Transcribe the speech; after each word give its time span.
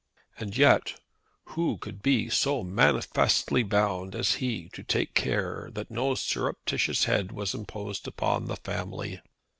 And 0.39 0.57
yet 0.57 0.99
who 1.49 1.77
could 1.77 2.01
be 2.01 2.27
so 2.27 2.63
manifestly 2.63 3.61
bound 3.61 4.15
as 4.15 4.33
he 4.41 4.67
to 4.69 4.81
take 4.83 5.13
care 5.13 5.69
that 5.73 5.91
no 5.91 6.15
surreptitious 6.15 7.03
head 7.03 7.31
was 7.31 7.53
imposed 7.53 8.07
upon 8.07 8.45
the 8.45 8.55
family. 8.55 9.21